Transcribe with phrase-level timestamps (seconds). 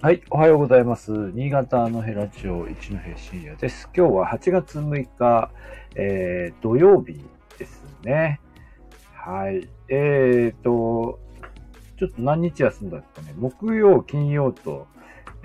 [0.00, 1.10] はい、おはようございます。
[1.10, 3.90] 新潟のヘラチオ一戸深夜です。
[3.92, 5.50] 今日は8月6日、
[5.96, 7.20] えー、土曜日
[7.58, 8.40] ですね。
[9.12, 9.68] はい。
[9.88, 11.18] えーと、
[11.98, 13.34] ちょっと何日休んだっけね。
[13.36, 14.86] 木曜、金曜と、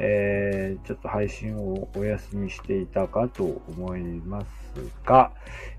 [0.05, 4.45] えー、ちょっと配信をお休みしていたかと思います
[5.05, 5.31] が、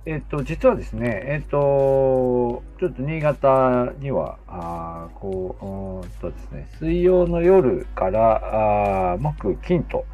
[0.07, 10.07] えっ、と、実はですね、えっ、と、ちょっと新潟には、あこう、うんとですね、水曜の夜から、あ木、金と、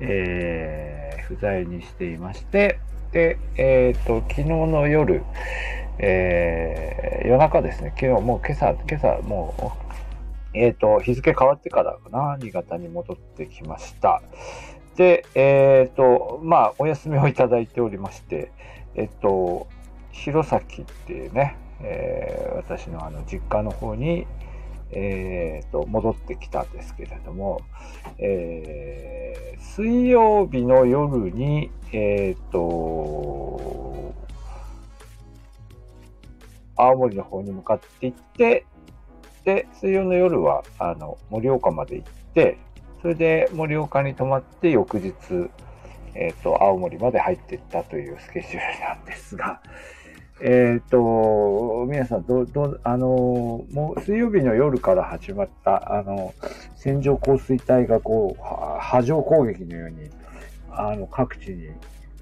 [0.00, 2.78] えー不在にしていまして、
[3.12, 5.22] で、えっ、と、昨日の夜、
[5.98, 9.87] えー夜中ですね、昨日もう今朝、今朝もう、
[10.58, 14.22] えっ、と、日付変わってからかな、新潟に戻ってきました。
[14.96, 18.50] で、えっ、と、まあ、お休みをいただいておりまして、
[18.94, 19.68] えっと、
[20.10, 20.64] 弘前っ
[21.06, 24.26] ていうね、えー私のあの実家の方に、
[24.90, 27.60] えーと、戻ってきたんですけれども、
[28.18, 34.14] えー水曜日の夜に、えっと、
[36.76, 38.66] 青森の方に向かって行って、
[39.80, 42.58] 水曜の夜は、あの、盛岡まで行って、
[43.02, 45.12] それで盛岡に泊まって翌日、
[46.14, 49.60] えっ、と、青森まで入っていったというスケジュールなんですが、
[50.40, 56.34] えっ、と、皆さん、ど、ど、あの、もう水曜日の夜から始まった、あの、
[56.76, 58.42] 線状降水帯がこう、
[58.80, 60.10] 波状攻撃のように、
[60.70, 61.70] あの、各地に、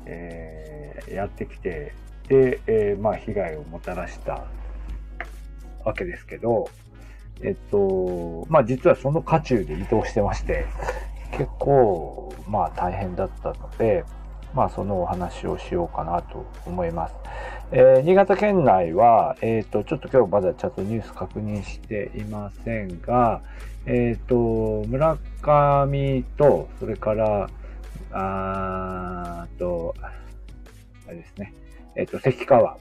[0.05, 1.93] えーやってきて、
[2.29, 4.45] で、えーまあ、被害をもたらした
[5.85, 6.69] わけですけど、
[7.43, 10.67] えっと、まあ実はその渦中で移動してまして、
[11.33, 14.05] 結構、まあ大変だったので、
[14.55, 17.15] まあそのお話をしようかなと思います。
[17.73, 23.43] えー新潟県内は、えっ、と、ちょっと今日まだちゃんとニュース確認していませんが、
[23.87, 27.51] えっ、と、村上と、それから、
[28.13, 29.95] あーと、
[31.07, 31.53] あれですね、
[31.97, 32.79] えっ、と、関川、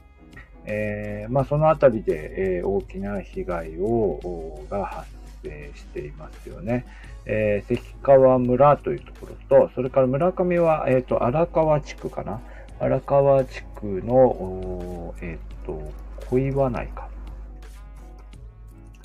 [0.66, 5.08] えーまあ、そのあたりで、えー大きな被害をが発
[5.42, 6.84] 生していますよね。
[7.24, 12.40] えー関川村というところと、それから村上は、えっ、と、荒川地区かな。
[12.78, 15.92] 荒川地区の、えっ、と、
[16.28, 17.08] 小岩内か。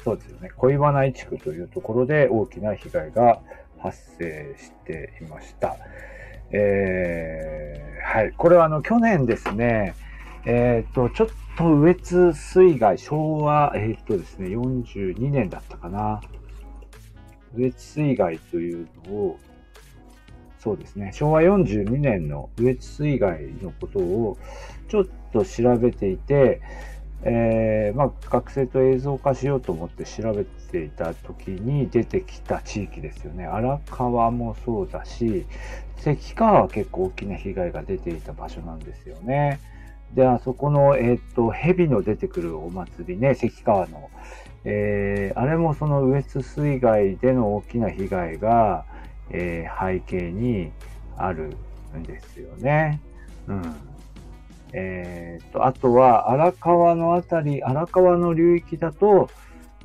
[0.04, 0.50] そうですよね。
[0.58, 3.40] 小岩内地区というところで大きな被害が
[3.78, 5.78] 発生していました。
[6.52, 8.34] えーはい。
[8.36, 9.94] これはあの、去年ですね、
[10.46, 16.22] えっ、と、ちょっと羽越水害、昭和、えっ、とですね、42年だったかな。
[17.56, 19.40] 羽越水害というのを、
[20.60, 24.38] そうですね、昭和42年の羽越水害のことを
[24.88, 26.62] ちょっと調べていて、
[27.24, 33.46] えーまあ、学生と映像化しようと思って調べていた時に出てきた地域ですよね。
[33.46, 35.46] 荒川もそうだし、
[35.98, 39.60] 関川は結構大きな被害が出ていた場所なんですよね。
[40.14, 44.10] で、あそこの、えっ、と、蛇の出てくるお祭りね、関川の。
[44.64, 48.86] えーあれもそのウエス水害での大きな被害が、
[49.32, 50.72] えー背景に
[51.18, 51.56] ある
[51.98, 53.02] んですよね。
[53.48, 53.76] うん。
[54.74, 59.30] えーと、あとは荒川のあたり、荒川の流域だと、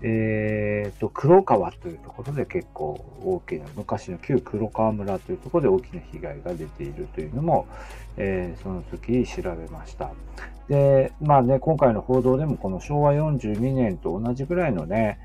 [0.03, 7.67] えーと、黒川というところで結構大きな、昔の旧黒川村というところで大きな被害が出ているというのも、
[8.17, 10.11] えーその時調べました。
[10.69, 15.19] で、まあね、今回の報道でもこの昭和42年と同じぐらいのね、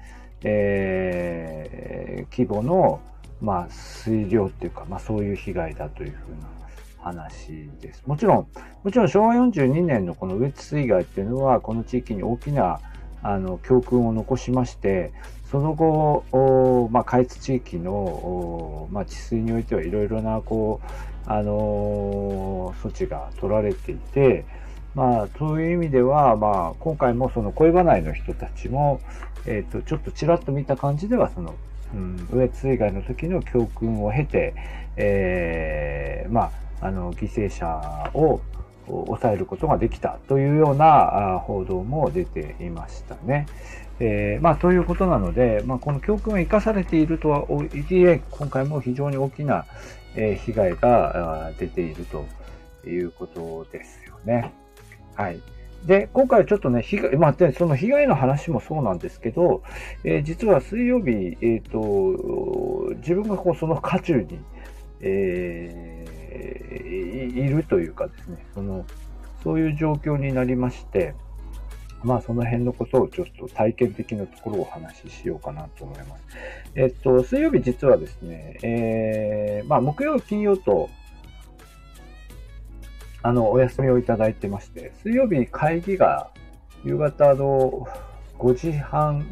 [0.43, 3.01] えー規模の、
[3.41, 6.47] まあ、水量っていうか、まあそういう被害だというふうな
[6.99, 8.03] 話です。
[8.05, 8.47] もちろん、
[8.83, 12.79] もちろん昭和42年のこの羽越水害っていうのは、この地域に大きな
[13.23, 15.11] あの教訓を残しまして、
[15.51, 20.79] その後、まあ、下越地域の、まあ、治水においてはいろいろな、こ
[21.27, 24.45] う、あのー措置が取られていて、
[24.95, 28.99] まあ、そういう意味では、まあ、今回もその恋バナの人たちも、
[29.45, 31.55] えっ、と、ちょっとちらっと見た感じでは、その、
[31.93, 34.53] うん、羽越水害の時の教訓を経て、
[34.97, 36.51] えーま
[36.81, 38.41] あ、あの、犠牲者を
[38.87, 43.45] 抑えることができたというような報道も出ていましたね。
[43.99, 49.65] えーまあ、ということなので、まあ、この教訓が生かされているとはいえ、今回も非常に大きな、
[50.15, 52.25] 被害が出ていると
[52.85, 54.53] いうことですよね。
[55.15, 55.39] はい。
[55.85, 59.63] で、今回はちょっとね、被害、まあ、でその被害の話もそうなんですけど、
[60.03, 64.39] えー実は水曜日、えっ、と、自分がこう、その渦中に、
[65.01, 68.85] えーいいるというかですね、その、
[69.43, 71.13] そういう状況になりまして、
[72.03, 76.23] まあその辺のことをちょっと体験的なところをお話ししようかなと思います。
[76.75, 80.89] えっと、水曜日実はですね、えー、まあ木曜、金曜と、
[83.23, 86.31] あの、お休みをいただいてまして、水曜日会議が
[86.83, 87.87] 夕方の
[88.39, 89.27] 5時半、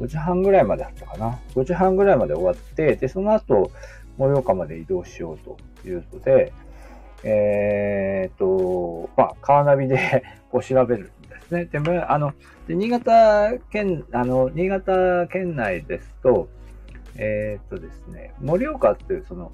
[0.00, 1.38] 5時半ぐらいまであったかな。
[1.54, 3.70] 5時半ぐらいまで終わって、で、その後、
[4.16, 6.52] 盛岡まで移動しようというので、
[7.24, 11.64] えー、っと、まあ、カーナビで こう調べるんですね。
[11.66, 12.32] でも、あの、
[12.66, 16.48] で新潟県、あの、新潟県内ですと、
[17.16, 19.50] えー、っとですね、盛岡っていう、その、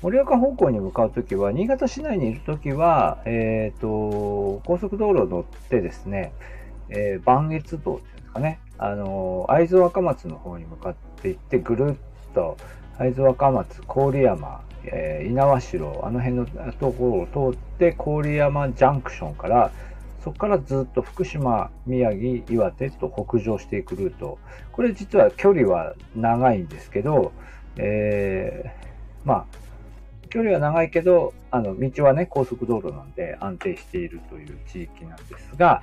[0.00, 6.32] 盛岡方向に向かうときは、新潟市内にいるときは、えっ、と、高速道路を乗ってですね、
[6.88, 12.56] えー、磐越道っていうんですかね、あの、会津若松の方に向かっていって、ぐるっと、
[12.98, 19.70] 会津若松、郡山、えー、猪苗代、あの辺のところを通って、郡山ジャンクションから、
[20.24, 24.38] そこからずっと福島、宮城、岩手と北上していくルート。
[24.72, 27.32] これ実は距離は長いんですけど、
[27.76, 29.46] えー、まあ、
[30.28, 35.82] 距離は長いけど、あの、道はね、高速道路なんで安定しているという地域なんですが、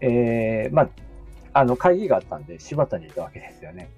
[0.00, 0.88] えー、まあ、
[1.54, 3.88] あの、会議があったんで、柴田にいたわけですよね。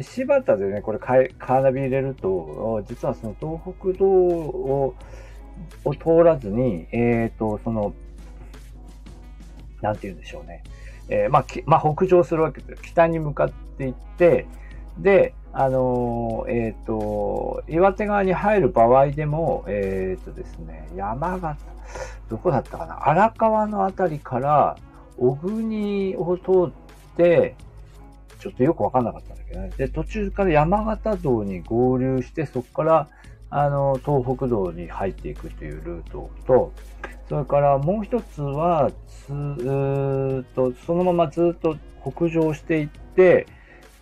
[0.00, 4.94] 柴田でね、これカーナビ入れると、実はその東北道を
[5.84, 7.94] を通らずに、えっ、ー、と、その、
[9.80, 10.62] なんて言うんでしょうね。
[11.08, 12.76] えー、まあ、まあ、北上するわけですよ。
[12.82, 14.46] 北に向かっていって、
[14.98, 21.58] で、あのえっ、ー、と、岩手側に入る場合でも、えっ、ー、とですね、山形、
[22.30, 23.08] どこだったかな？
[23.08, 24.76] 荒川のあたりから
[25.18, 27.54] 小国を通って、
[28.42, 29.70] ちょっとよくわかんなかったんだけどね。
[29.76, 33.08] で、途中から山形道に合流して、そこから、
[33.50, 36.72] あの、東北道に入っていくというルートと、
[37.28, 38.90] それからもう一つは、
[39.28, 39.32] ず
[40.42, 43.46] っと、そのままずっと北上していって、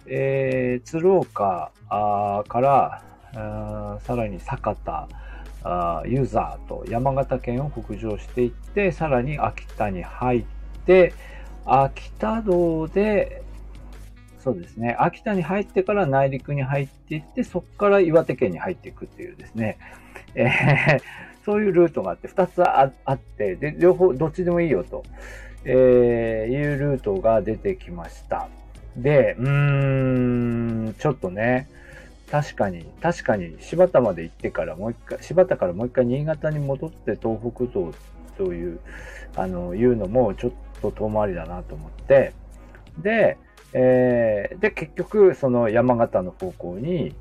[0.06, 3.02] えー、鶴岡から
[4.00, 5.06] さらに酒田
[5.62, 10.44] あユーザーと山形県を北上していってさらに秋田に入っ
[10.86, 11.12] て
[11.66, 13.42] 秋田道で
[14.42, 14.96] そうですね。
[14.98, 19.78] 秋田に入ってから内陸に入っていってそこから岩手県に入っていくっていうですね、
[20.34, 21.00] えー、
[21.44, 25.04] そういうルートがあって2つあってで両方どっちでもいいよと、
[25.64, 28.48] えー、いうルートが出てきました。
[28.96, 31.68] で、うーん、ちょっとね、
[32.30, 37.92] 確かに、確かに柴田まで行ってからもう一回、柴田からもう一回新潟に戻って東北道
[38.38, 38.80] という、
[39.36, 42.32] あの、いうのもちょっと遠回りだなと思って、
[42.98, 43.36] で、
[43.72, 47.14] えー、で、結局、その山形の方向に、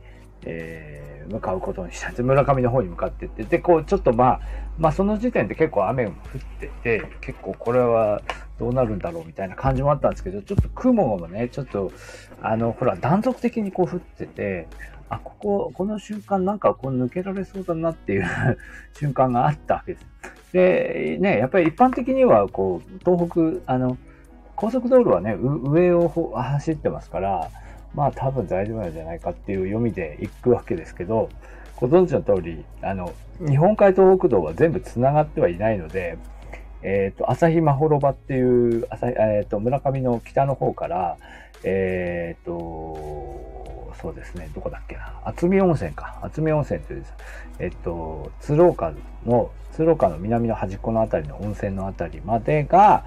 [0.43, 2.23] えー、向かうことにしたんです。
[2.23, 4.41] 村上の方に向かってって、で、こう、ちょっとまあ、
[4.77, 8.21] まあその時点で結構雨も降ってて、結構これは
[8.57, 11.91] どうなるんだろうみたいな感じもあったんですけど、ちょっと雲もね、ちょっと、
[12.41, 14.67] あの、ほら、断続的にこう降ってて、
[15.09, 18.25] あ、ここ、この瞬間なんかこう抜けられそうだなっていう
[18.93, 20.07] 瞬間があったわけです。
[20.53, 23.97] で、ね、やっぱり一般的には、こう、東北、あの、
[24.59, 27.50] 高速道路はね、上を走ってますから、
[27.95, 31.29] まあ多分大丈夫なんじゃないかっていう読みで行くわけですけど、
[31.77, 36.17] ご存知の通り、あの、日本海東北道は全部繋がってはいないので、
[36.81, 41.15] えっ、ー、と、朝日まほろばっていう、朝えっ、ー、と、村上の北の方から、
[41.63, 46.19] えっ、ー、と、そうですね、どこだっけな、厚見温泉か。
[46.21, 47.06] 厚見温泉っていう、
[47.59, 48.92] えっと、鶴岡
[49.25, 53.06] の、鶴岡の南の端っこのあたりの温泉のあたりまでが、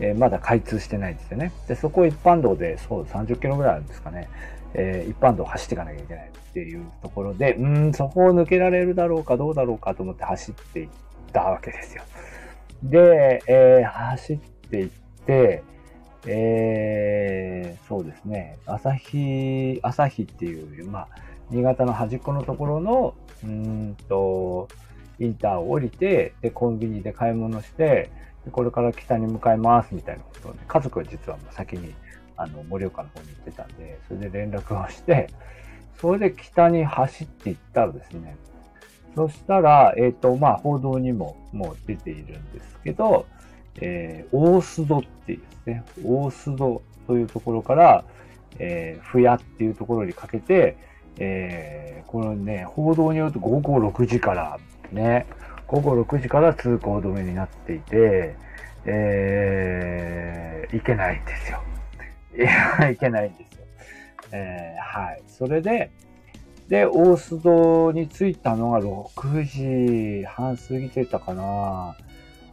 [0.00, 1.52] えー、まだ開通してないんですよね。
[1.68, 4.28] で、そこ一般道で、そう、30キロぐらいあるんですかね。
[4.74, 10.88] えー、一般道走っていかなきゃいけないっていうところで、うん、そこを抜けられるだろうかどうだろうかと思って走っていっ
[11.32, 12.02] たわけですよ。
[12.82, 14.38] で、えー、走っ
[14.70, 14.88] ていっ
[15.26, 15.62] て、
[16.26, 21.08] えー、そうですね、朝日、朝日っていう、まあ、
[21.50, 24.68] 新潟の端っこのところの、うんと、
[25.18, 28.10] インターを降りて、で、コンビニで買い物して、
[28.50, 31.94] これから北に向かいますみたいなことをね、家族は実はもう先に、
[32.36, 35.28] あの、盛岡の方に行ってたんで、それで連絡をして、
[36.00, 38.36] それで北に走っていったらですね、
[39.14, 43.26] そしたら、えっ、ー、と、まあ、報道にももう出ているんですけど、
[43.80, 48.04] えー、大須戸っていうですね、大須戸というところから、
[48.58, 50.76] えー、ふやっていうところにかけて、
[51.18, 54.58] えー、このね、報道によると午後6時から
[54.92, 55.26] ね、
[55.66, 58.36] 午後6時から通行止めになっていて、
[58.84, 61.62] えー、行けないんですよ。
[62.36, 63.66] いや、行けないんですよ。
[64.32, 65.22] えー、はい。
[65.26, 65.90] それで、
[66.68, 71.96] で、大須戸に着いたのが6時半過ぎてたかな。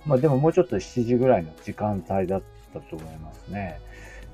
[0.05, 2.41] まあでももうちょっと7時ぐらいの時間帯だっ
[2.73, 3.79] たと思いますね。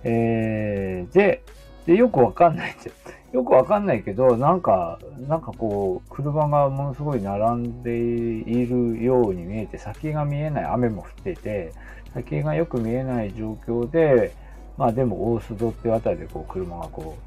[0.03, 1.43] えー、で、
[1.86, 2.93] で、よくわかんないんですよ。
[3.34, 11.74] よくわかんないけど、なんか、なんかこう、車がものすごい並んでいるように見えて、先が見えない、雨も降ってて、
[12.13, 14.34] 先がよく見えない状況で、
[14.77, 17.17] まあでも大須戸っていうあたりでこう車がこ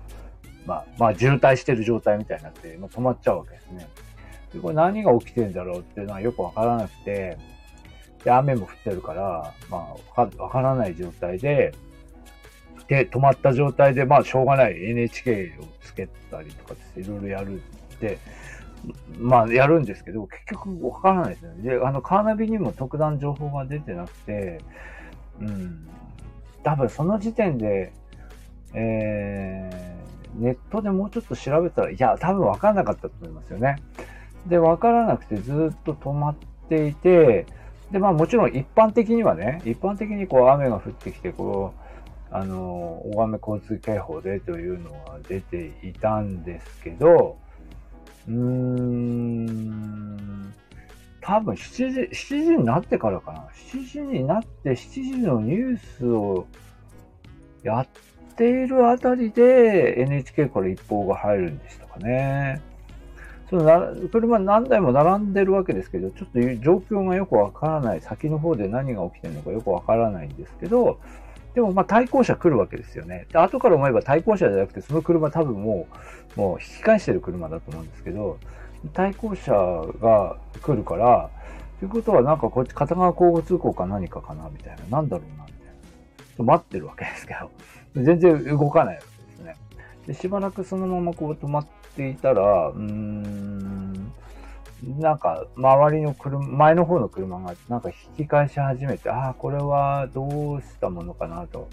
[0.65, 3.89] う、まあ、まあ渋滞してる状態みたいになって、まあ、止まっちゃうわけですね。
[4.55, 7.37] で、これ何が起きてんだろうっていうのはよくわからなくて、
[8.25, 11.73] で、雨も降ってるから、まあ、わからない状態で、
[12.91, 17.63] で、止まった状態で、まあ、しょうがない NHK をつけたりとかですいろいろやる
[17.95, 18.19] って、
[19.17, 21.63] まあ、やるんですけど、結局わからないですよね。
[21.63, 24.61] で、あの、カーナビにも特段情報が出てなくて、
[25.41, 25.87] うん、
[26.65, 27.93] 多分その時点で、
[28.75, 33.77] えー、ネットでもうちょっと調べたら、いや、多分わかんなかったと思いますよね。
[34.49, 36.35] で、わからなくてずっと止まっ
[36.69, 37.47] ていて、
[37.93, 41.90] で、まあもちろん一般的にはね、一般的にこう雨が降ってきて、こう、
[42.33, 47.37] あの、大雨交通警報でというのは出ていたんですけど、
[48.29, 50.55] うーん、
[51.21, 53.49] 多分7時、7時になってからかな。
[53.73, 56.47] 7時になって7時のニュースを
[57.63, 57.87] やっ
[58.37, 62.63] ているあたりで NHK から一報が入るんでしたかね。
[63.51, 71.01] そのな車何台も並んでるわけですけど、ちょっと状況がよくわからない、先の方で何が起きてるのかよくわからないんですけど、
[71.55, 73.27] でもまあ対向車来るわけですよね。
[73.33, 75.89] で、後から思えば対向車じゃなくて、その車多分も
[76.37, 78.39] う、もう引き返してる車だと思うんですけど、
[78.93, 79.53] 対向車
[80.01, 81.31] が来るから、
[81.81, 85.75] ということはなんかこっち片側交互通行か何かかなみたいな、なんだろうなみたい
[86.39, 86.45] な。
[86.45, 87.51] 待ってるわけですけど、
[88.03, 89.57] 全然動かないわけですね。
[90.07, 91.67] で、しばらくそのままこう止まっ
[91.97, 93.70] ていたら、うーん、
[94.83, 101.69] なんか、周りの車、前の方の車がなんか引き返し始めて、ああ、これはどうしたものかなと。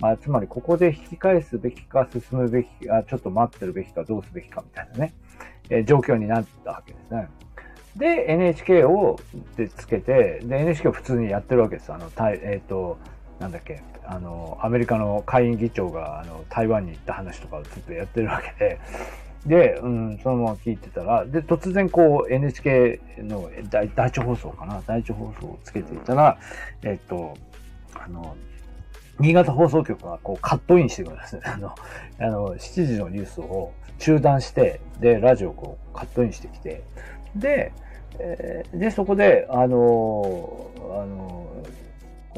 [0.00, 5.14] まあ、つまり、ここで引き返すべきか、進むべきか、ちょっと待ってるべきか、どうすべきかみたいなね、
[5.70, 7.28] えー、状況になったわけですね。
[7.96, 9.18] で、NHK を
[9.56, 11.92] でつけて、で、NHK を普通にやってるわけです。
[11.92, 12.98] あの、えっ、ー、と、
[13.40, 18.80] なんだっけ、あの、アメリカの下院議長が、あの、台湾に行った話とかをずっとやってるわけで、
[19.48, 24.82] で、うん、そのまま聞いてたら、で、突然こう NHK の第第一放送かな？
[24.86, 26.38] 第一放送をつけていたら、
[26.82, 27.34] えっと、
[27.94, 28.36] あの、
[29.18, 31.42] 新潟放送局がこうカットインしてくるんですね。
[31.46, 31.74] あの、
[32.18, 36.82] あの、7時のニュースを中断して、で、ラジオをこうカットインしてきて、
[37.34, 37.72] で、
[38.18, 41.46] えー、で、そこで、あの、あの、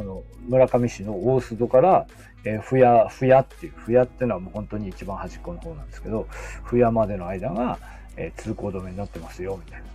[0.00, 2.06] この村上市の大須戸から、
[2.44, 6.26] えー、ふや、ふやっていう、ふやっていうのはもう本当に一番端っこの方なんですけど、
[6.64, 7.78] ふやまでの間が、
[8.16, 9.86] えー、通行止めになってますよ、みたいな。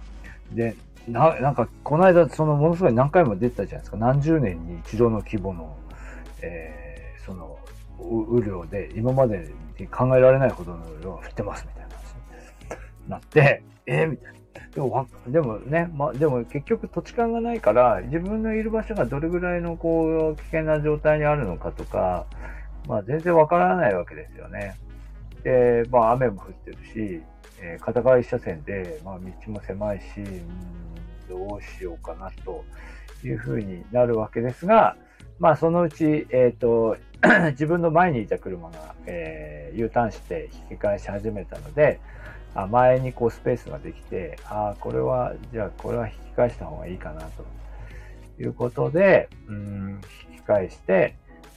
[0.56, 0.76] で、
[1.08, 3.98] な、なんか、この間、そのものすごい何回も出てたじゃないですか。
[3.98, 5.76] 何十年に一度の規模の、
[6.44, 7.58] えー、その、
[7.98, 12.14] 雨量で、今までに考えられないほどの雨量が降ってます、みたいな話
[13.06, 14.45] になって、えー、みたいな。
[14.76, 22.26] でも、でもね、ま、でも結局土地勘がないから、自分のいる場所がどれぐらいのこう、危険な状態にあるのかとか、
[22.86, 24.78] まあ全然わからないわけですよね。
[25.44, 27.24] で、まあ雨も降ってるし、
[27.62, 32.66] えー、片側一車線で、まあ道も狭いし、うん、どうしようかなと
[33.24, 34.98] いうふうになるわけですが、
[35.40, 36.98] まあそのうち、えっ、ー、と、
[37.52, 42.02] 自分の前にいた車が、えー、U ターンして引き返し始めたので、
[42.56, 47.46] あ前にこうスペースができて、ああ、これは、じゃあこれは引き返した方がいいかなと
[48.42, 51.16] いうことで、うん、引き返して、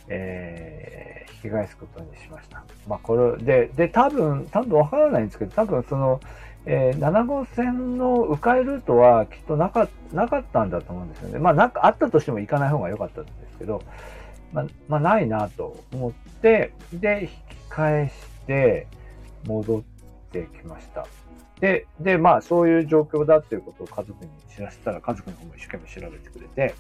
[0.08, 2.64] えー、引き返すことにしました。
[2.88, 6.20] まあこれで、で、多分、多分わからないんですけど、多分その、
[6.66, 11.38] えー、7号線の迂回ルートはきっとなかなかったんだと思うんですよね。
[11.38, 13.82] まあなんかあったとしても行かない方が良かったんですけど、
[14.52, 17.32] まあ、まあ、ないなと思って、で、引き
[17.68, 18.14] 返し
[18.46, 18.86] て、
[19.46, 19.97] 戻って、
[20.28, 21.06] ってきました。
[21.60, 26.74] で、で、まあ、そういう状況だっていうことを家族に知らせたら、家族の方も一生懸命調べてくれて、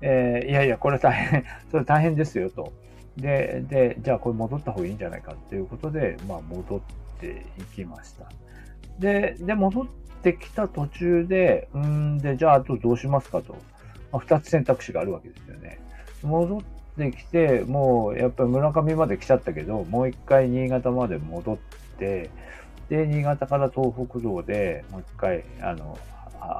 [0.00, 2.72] えー、いやいや、これ大変、 それ大変ですよと。
[3.16, 6.80] で、で、じゃあこれ戻った方がいいんじゃないかっていうことで、まあ、戻っ
[7.20, 8.28] ていきました。
[8.98, 9.86] で、で、戻っ
[10.22, 13.54] てきた途中で、うんで、じゃああとどうしますかと。
[14.10, 15.78] まあ、二つ選択肢があるわけですよね。
[16.22, 16.60] 戻っ
[16.96, 21.56] てきて、もうやっぱり村上まで来ちゃったけど、もう一回新潟まで戻っ
[21.98, 22.30] て、
[22.92, 25.98] で、新潟から東北道でもう一回、あの、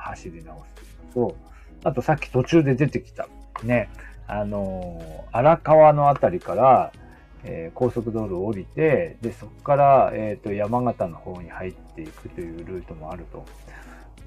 [0.01, 0.65] 走り直
[1.11, 1.37] すと、
[1.85, 3.29] あとさっき途中で出てきた、
[3.63, 3.91] ね、
[4.27, 6.91] あの、荒川のあたりから、
[7.45, 13.45] えー、高速道路を降りて、で、そこから、えっ、ー、と、山形の方に入っていくというルートもあると。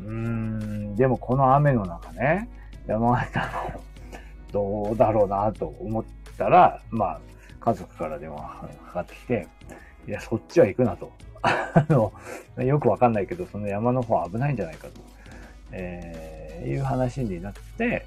[0.02, 2.48] うーん、でもこの雨の中ね、
[2.86, 3.40] 山形
[3.74, 3.82] の、
[4.52, 6.06] どうだろうなと思っ
[6.38, 7.22] たら、まあ、
[7.62, 9.48] 家族から電話がかかってきて、
[10.08, 11.12] いや、そっちは行くなと。
[11.46, 12.14] あの、
[12.64, 14.94] よくわかんないけど、その山の方危ないんじゃないかと、
[15.72, 18.06] えー、いう話になって、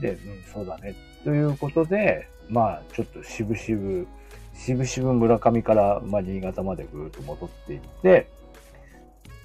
[0.00, 0.18] で、うん、
[0.52, 0.94] そうだね。
[1.24, 4.06] ということで、まあ、ちょっと渋々、
[4.54, 8.30] 渋々村上から、まあ、新潟までぐーっと戻っていって、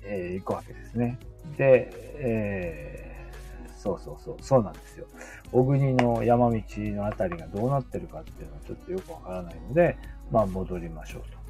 [0.04, 1.18] えー、行くわけですね。
[1.58, 5.08] で、えー、そうそうそう、そうなんですよ。
[5.52, 9.98] 小国の山道のあたりがどうなってるかっていうのはちょっとよくわからないので、
[10.32, 11.41] まあ戻りましょうと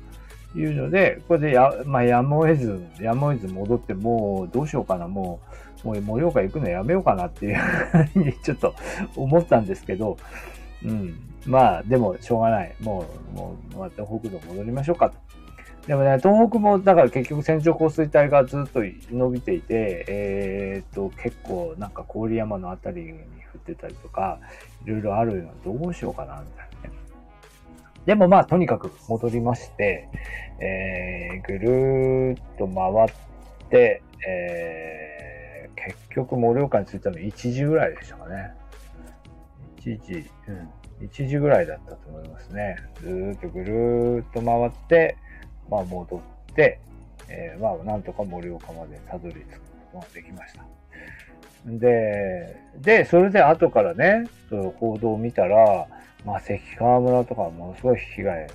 [0.56, 5.40] いうので、これでや、まあやむを得ず、やむを得ず戻って、もうどうしようかな、も
[5.84, 8.76] う、もう盛岡行くのやめようかなっていうふうに ちょっと
[9.16, 10.18] 思ったんですけど、
[10.84, 11.16] うん。
[11.46, 12.76] まあ、でもしょうがない。
[12.82, 15.16] もう、もう、また北道戻りましょうかと。
[15.88, 18.82] でもね、東北も、だから結局線状降水帯がずっと
[19.12, 23.16] 伸びていて、えー、っと、結構なんか郡山のあたりに降
[23.58, 24.40] ってたりとか、
[24.86, 26.71] いろいろあるのどうしようかな、みたいな。
[28.06, 30.10] でもまあ、とにかく戻りまして、
[30.60, 38.54] えー、ぐるーっと回って、えー、結局盛岡に着いたの1時ぐらいでしたかね。
[39.78, 42.78] 1時、うん、1時ぐらいだったと思いますね。
[43.02, 45.18] ずーっとぐるーっと回って、
[45.70, 46.80] まあ、戻って、
[47.30, 50.66] えー、まあ、なんとか盛岡までたどり着くことができました。
[51.66, 55.88] で、で、それで後からね、その報道を見たら、
[56.26, 58.48] まあ、関川村とかものすごい被害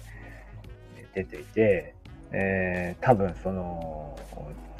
[1.14, 1.94] 出ていて、
[2.32, 4.16] えー、多分その、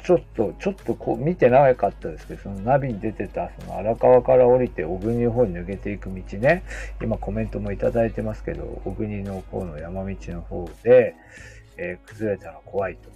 [0.05, 6.63] ちょっと、ちょっとこう見てなかったですけど、そのナビに出てた、その荒川から降りて小国の方に抜けていく道ね、
[7.03, 11.17] 今コメントもいただいてますけど、小国の方の山道の方で、
[11.77, 13.11] えー、崩れたら怖いと。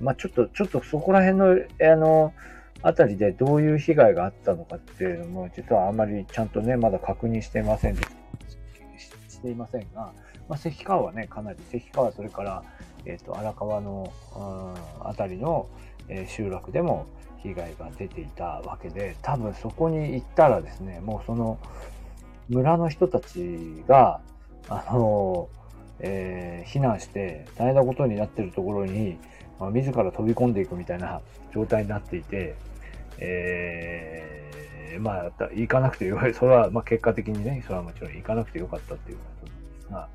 [0.00, 1.56] まあ、ちょっと、ちょっとそこら辺の、
[1.92, 2.34] あの、
[2.82, 8.19] あたりでどういう被害があったのかっていうのも、実はあまりちゃんとね、まだ確認していませんでした。
[9.40, 10.12] していませんが、
[10.48, 12.62] まあ、関川はね、かなり、関川、それから、
[13.06, 14.12] えっ、ー、と、荒川の、
[15.00, 15.66] あたりの、
[16.08, 17.06] えー、集落でも
[17.42, 21.58] 被害が出ていたわけで、多分そこに行ったらですね、もうその、
[22.48, 24.20] 村の人たちが、
[24.68, 25.48] あの
[26.00, 29.18] えー、避難して大変なことになってるところに、
[29.58, 31.20] まあ、自ら飛び込んでいくみたいな
[31.52, 32.54] 状態になっていて、
[33.18, 40.08] えー、まあ、行かなくてよい、それは、まあ、結果的にね、それはもちろん行かなくてよかったっていうことなんですが、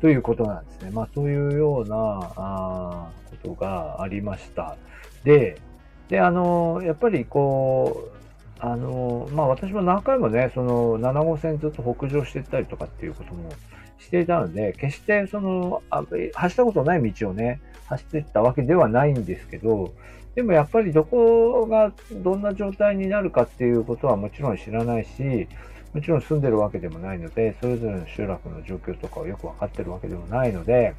[0.00, 0.90] ということなんですね。
[0.90, 1.96] まあ、そういうような、
[2.36, 4.76] あことがありました。
[5.24, 5.60] で、
[6.08, 8.22] で、あの、やっぱりこう、
[8.58, 13.50] あの、まあ、私も何回もね、その、7号線ずっと北上していったりとかっていうことも
[13.98, 19.92] していたので、決してその、あ走ったことない道をね、走っていったわけではないんですけど、
[20.34, 25.48] でもやっぱりどこがどんな状態になるかっていうことはもちろん知らないし、
[25.92, 30.94] もちろん住んでるわけでもないので、それぞれの集落の状況とかをよくわかってるわけでもないので、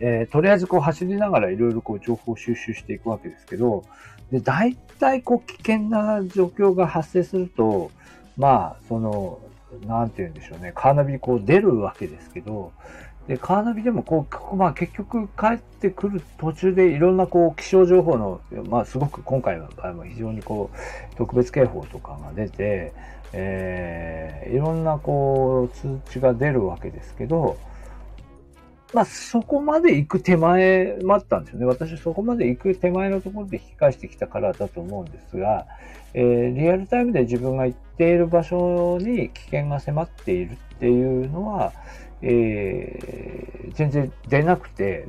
[0.00, 3.84] えー、とりあえずこう走りながらいろいろこう情報収集していくわけですけど、
[4.32, 7.90] で、大体こう危険な状況が発生すると、
[8.36, 9.38] まあ、その、
[9.86, 12.72] なんて言うんでしょうね、カーナビこう出るわけですけど、
[13.30, 22.92] で、カーナビでもこう、まあ結局帰ってくる途中でいろんなこう気象情報の、まあすごく今回の場合は非常にこう特別警報とかが出て、
[23.32, 27.56] えー、いろんなこう通知が出るわけですけど、
[28.92, 31.66] まあそこまで行く手前待ったんですよね。
[31.66, 35.66] 私そこまで行く手前のところで引き返してきたからだと思うんですが、
[36.14, 41.72] えー、リアルタイムで自分が行っている場所に危険が迫っているっていうのは、
[42.22, 45.06] えー、全然出なくて、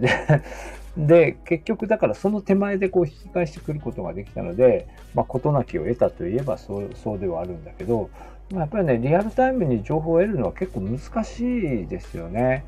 [0.97, 8.09] で、結局だからその手前でこう引き返してくることができたので、まあ、事なきを得たといえばそうそうではあるんだけど、
[8.51, 12.65] まあやっぱりね、リアルタイムに情報を得るのは結構難しいですよね。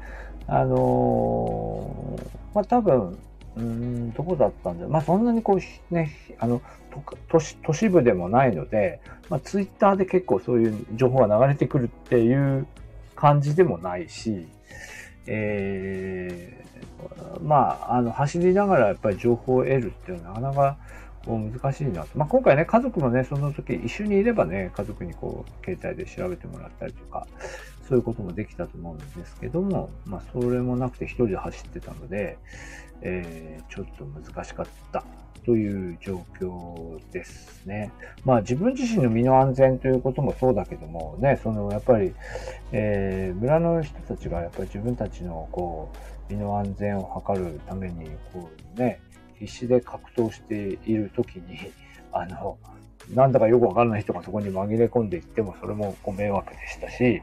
[0.47, 3.17] あのー、まあ、多分、
[3.55, 5.59] うん、どこだったんだまあ、そんなにこ
[5.91, 6.61] う、ね、あの、
[7.29, 12.67] 都市都市部でもないので、まあ、ツイッターで結構そういう情報が流れてくるっていう
[13.15, 14.47] 感じでもないし、
[15.25, 20.77] えー、まあ、あの、走りながらやっぱり情報を得るっていうのはなかなか
[21.25, 22.09] こう難しいなと。
[22.15, 27.27] まあ、今回ね、家族もね、その時一緒にいればね、家族にこう、携帯で調べてもらったりとか、
[27.87, 32.37] そういうこともできたと思うんですけども、まあ、それもなくて一人で走ってたので、
[33.01, 35.03] えー、ちょっと難しかった
[35.45, 37.91] という状況ですね。
[38.23, 42.13] まあ自分自身の身の安全ということもそうだけどもね、そのやっぱり、
[42.71, 45.91] えー、村の人たちがやっぱり自分たちのこ
[46.29, 49.01] う、身の安全を図るために、こうね、
[49.37, 51.71] 必死で格闘している時に、
[52.13, 52.57] あの、
[53.11, 57.21] なんだかよくわからない人がそこに紛れ込んでいっても、それもご迷惑でしたし、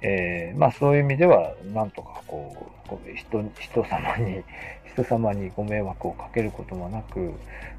[0.00, 4.42] えー、まあそういう意味では、なんとかこう、人、人様に、
[4.92, 7.32] 人様にご迷惑をかけることもなく、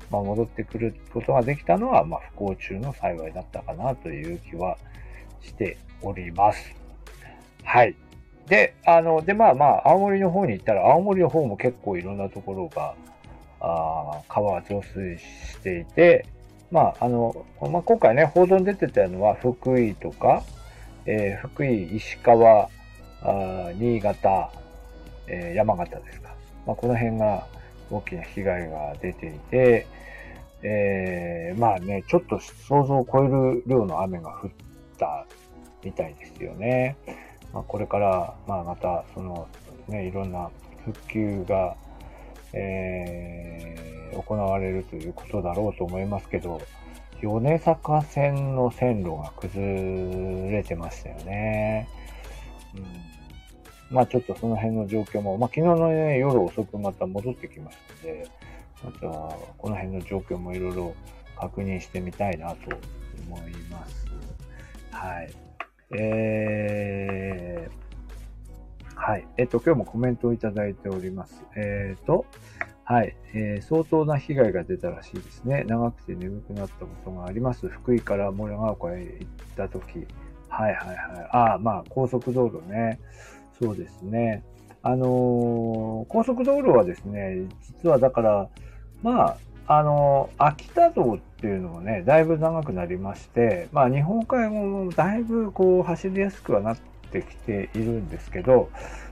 [0.09, 4.77] まあ、戻ってくることができたのは、まあ不幸中の幸いだったかなという気は
[5.41, 6.75] しております。
[7.63, 7.95] はい。
[8.47, 12.95] で、あの、で、まあまあ、青森の方に行ったら、青森の方も結構いろんなところが、
[13.61, 16.25] あ川が増水していて、
[16.73, 20.41] まあ、あの、まあ、今回ね、報道に出てたのは、福井とか、
[21.05, 22.67] えー、福井、石川、
[23.21, 24.49] あ新潟、
[25.27, 26.33] えー、山形ですか。
[26.65, 27.45] まあ、この辺が
[27.91, 29.85] 大きな被害が出ていて、
[30.63, 34.51] えー、まあね、ちょっと想像を超える量の雨が降っ
[34.97, 35.27] た
[35.83, 36.97] みたいですよね。
[37.53, 39.47] まあ、これから、まあ、また、その、
[39.87, 40.49] ね、いろんな
[40.85, 41.75] 復旧が、
[42.53, 46.61] えー、行われるということだろうと思いますけど、
[47.21, 51.87] 米坂線の線路が崩れてましたよね。
[52.75, 58.27] うん、まあちょっとその辺の状況も、まあ昨日の、ね、夜遅くまた戻ってきましたので、
[58.83, 58.99] また
[59.57, 60.93] この辺の状況もいろいろ
[61.39, 62.75] 確認してみたいなと
[63.27, 64.05] 思います。
[64.91, 65.31] はい。
[65.95, 67.82] えー、
[69.05, 69.27] はい。
[69.35, 71.43] えっと、今日もコメントをいただいております。
[71.57, 72.25] えっ、ー、と、
[72.85, 75.65] はい、えー、相当な被害が出たらしいですね。
[75.67, 77.67] 長くて眠くなったことがあります。
[77.67, 80.07] 福井から森川湖へ行ったとき。
[80.47, 81.29] はいはいはい。
[81.33, 83.01] ああ、まあ、高速道路ね。
[83.61, 84.41] そうですね。
[84.81, 87.49] あのー、高速道路はですね、
[87.81, 88.47] 実はだから、
[89.01, 89.37] ま
[89.67, 98.69] あ、あのー、秋田道っていうのもね、だいぶ長くなりまして、まあ、日本海もだいぶこう走りやすくはなってきているんですけど、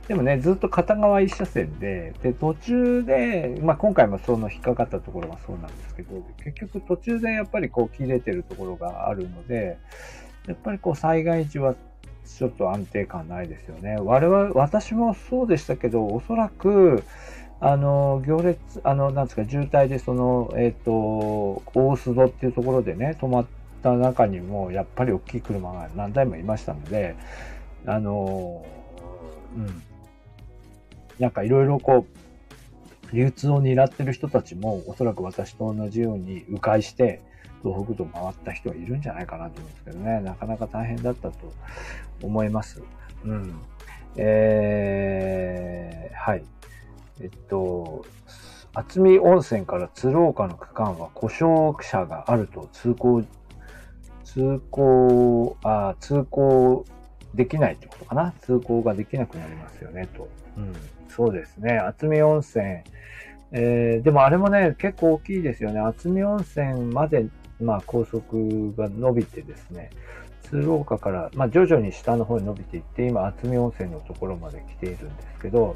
[0.08, 9.78] でもね、ずっと片側一車線で、で、途中で、まあ今回もその引っかかったところがそうなんですけど、結局途中でやっぱりこう切れてるところがあるので、
[10.48, 11.76] やっぱりこう災害時は
[12.26, 13.98] ちょっと安定感ないですよね。
[14.00, 17.04] 我々、私もそうでしたけど、おそらく、
[17.60, 23.46] あの、行列、あの、なんですか、渋滞でその、えっ、ー、と、大須戸っていうところでね、止まっ
[23.84, 27.16] た中にも、やっぱり大きい車が何台もいましたので、
[27.86, 28.66] あの、
[29.56, 29.82] うん。
[31.20, 32.06] なんかいろいろこ
[33.12, 37.22] う、流通を狙ってる人たちも、おそらく私と同じように迂回して、
[37.64, 41.54] 東北道回った人はいるんじゃないかなと思うんですけどね、なかなか大変だったと
[42.24, 42.82] 思います。
[43.24, 43.54] うん。
[44.16, 46.44] えー、はい。
[47.20, 48.06] えっと、
[48.74, 53.24] 厚見温泉から鶴岡の区間は故障車があると通行、
[54.24, 56.86] 通行、あ通行
[57.34, 60.28] できないってことかな通行ができなくなりますよね、と。
[60.58, 60.74] うん。
[61.10, 61.78] そうですね。
[61.78, 62.82] 厚見温泉。
[63.54, 65.80] えー、でもあれもね、結構大きいですよね。
[65.80, 67.26] 厚見温泉まで、
[67.60, 69.90] まあ、高速が伸びてですね、
[70.44, 75.76] 鶴岡から、まあ、徐々に下の方に伸びていって、今、厚見温泉のところまで来ているんですけど、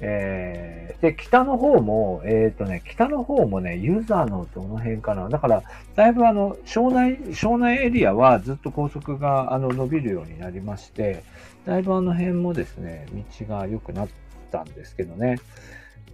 [0.00, 5.28] えー、で、北の方も、えっ、ー、とね、北の方もね、ユーザーのどの辺かな。
[5.28, 5.62] だから、
[5.96, 11.22] だいぶあの、庄内、庄内エリアはずっと高速があの伸びるようになりまして、
[11.64, 13.06] だいぶあの辺もですね、
[13.38, 14.08] 道が良くなっ
[14.50, 15.38] たんですけどね。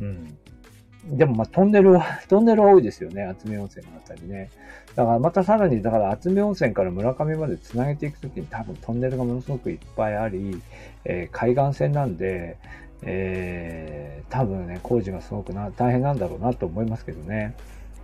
[0.01, 0.39] うん。
[1.07, 3.25] でもまトンネルは、トンネル は多いですよね。
[3.25, 4.51] 厚見温泉のあたりね。
[4.95, 10.63] だからまたさらに、だから厚見温泉から村上まで繋げていくときに多分トンネルがものすごくいっぱいあり、
[11.05, 12.57] えー、海岸線なんで、
[13.05, 17.55] えー、多分ね、工事がすごくな大変なんだろうなと思いますけどね。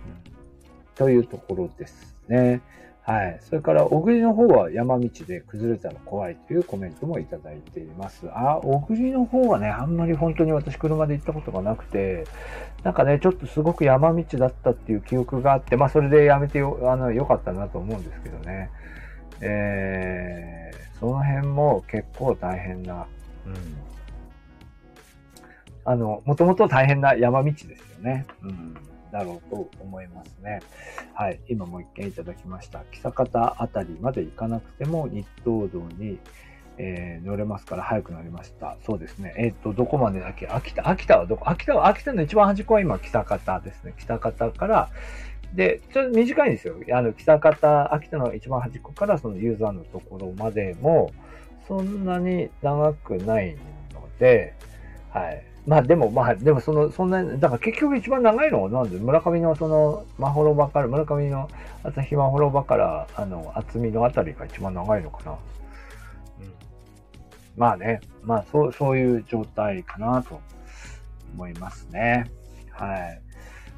[0.05, 2.61] うん、というところですね。
[3.03, 3.39] はい。
[3.41, 8.27] それから、小栗の方は山道で崩れたら怖いというコメントもいただいています。
[8.29, 12.25] あ、小栗の方はね、あんまり本当に私車で行ったことがなくて、
[12.83, 18.69] なんかね、ちょっとすごく山道だったっていう記憶があって、まあそれでやめてよ、あの、良かったなと思うんですけどね。
[19.41, 23.07] えー、その辺も結構大変な、
[23.47, 23.90] うん。
[25.85, 28.25] あの、もともと大変な山道ですよね。
[28.43, 28.75] うん。
[29.11, 30.61] だろうと思いますね。
[31.13, 31.39] はい。
[31.49, 32.83] 今もう一件いただきました。
[32.91, 36.17] 久方あたりまで行かなくても日東道に、
[36.77, 38.77] えー、乗れますから早くなりました。
[38.85, 39.33] そうですね。
[39.37, 40.47] えっ、ー、と、どこまでだっけ？
[40.47, 41.49] 秋田、秋田はどこ？
[41.49, 43.93] 秋田は、秋田の一番端っこは今、北方ですね。
[43.97, 44.89] 北方から、
[45.53, 46.75] で、ちょっと短いんですよ。
[46.93, 51.11] あの、北方、秋田の一番端っこからそのユーザーのところまでも、
[51.67, 53.57] そんなに長くない
[53.93, 54.53] ので、
[55.09, 55.43] はい。
[55.67, 61.49] まあでも、まあでもその、そんな、だから結局一番長いのはなんで、村上のその、まほろばから、村上の
[61.83, 65.31] 朝日まほろばから、あの、厚みのあたりが一番長いのかな。
[65.31, 65.37] うん。
[67.55, 70.41] まあね、まあそう、そういう状態かなと
[71.33, 72.25] 思いますね。
[72.71, 73.21] はい。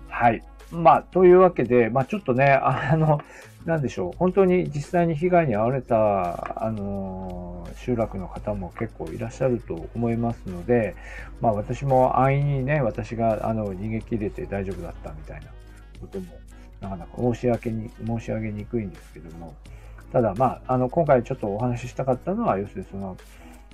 [0.07, 0.43] はい。
[0.71, 3.19] まあ、というわけで、まあ、ちょっとね、あの、
[3.65, 10.95] なんでしょう、本当に実際に被害に遭われた、あの、集落の方も結構いらっしゃると思いますので、
[11.39, 15.47] まあ、私も安易にね、私が、あの、逃げ切れて大丈夫だったみたいな
[16.01, 16.25] ことも、
[16.81, 19.53] なかなか申し訳に、申し上げにくいんですけども、
[20.11, 23.15] ただ、まあ、あの、今回ちょっとお話ししたかったのは、要するにその、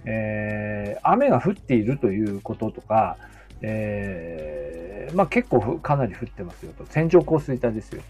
[0.06, 3.18] えー、雨が降っているということとか、
[3.62, 6.86] えー、まあ結構かなり降ってますよと。
[6.86, 8.02] 線状降水帯ですよ。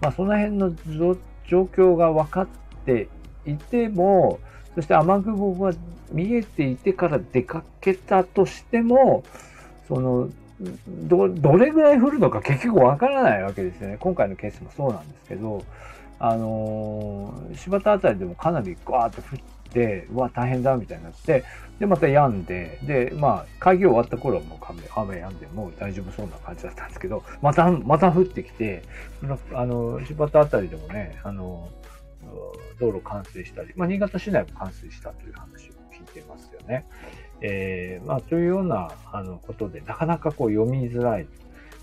[0.00, 0.74] まあその辺の
[1.46, 2.46] 状況が分かっ
[2.84, 3.08] て
[3.46, 4.38] いても、
[4.74, 5.72] そして雨雲が
[6.10, 9.24] 見えていてから出かけたとしても、
[9.88, 10.28] その、
[10.88, 13.96] ど、どれぐらい降るのか結局わからないわけですよね。
[13.98, 15.62] 今回のケースもそうなんですけど、
[16.18, 19.38] あのー、柴田あたりでもかなりガーッと降っ、
[20.10, 21.44] うわ、大変だ、みたいになって、
[21.78, 24.58] で、また病んで、で、まあ、会議終わった頃はもう
[24.96, 28.82] 雨、雨止んで、もう大丈夫そうな感じだったんですけど、また、また降ってきて、
[29.52, 31.68] あの、柴田あたりでもね、あの、
[32.78, 36.86] 道路冠水したり、まあ、新潟市内も冠水したという話を聞いてますよね。
[37.40, 41.26] えー、まあ、というような、あの、ことで、なかなかこう読みづらい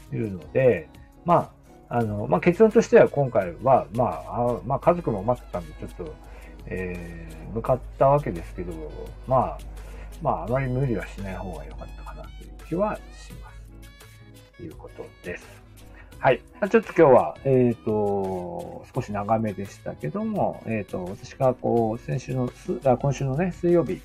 [0.09, 0.89] というので、
[1.25, 1.51] ま
[1.89, 6.15] あ、あの、まあ、結論としては今回は、まあ、あまあ、家族も待ってたんで、ちょっと、
[6.71, 8.73] えー、向かったわけですけど、
[9.27, 9.59] まあ、
[10.21, 13.61] まあ、あまり無理はしない方が良かったかなという気はします。
[14.57, 15.61] ということです。
[16.19, 16.41] はい。
[16.69, 22.51] ちょっと今日は、えっ、ー、と、少し長めでしたけども、えっ、ー、と、私がこう、先週の、
[22.85, 23.99] あ今週のね、水曜日、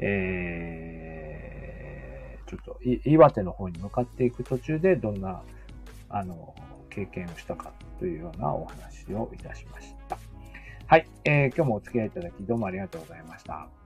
[0.00, 2.76] えー、ちょっと、
[3.08, 5.42] 岩手の方に向かっていく途中で、どんな、
[6.08, 6.56] あの、
[6.90, 9.99] 経験をしたかというようなお話をいたしました。
[10.90, 13.79] はい、えー、今日もお付き合いいただきどうもありがとうございました。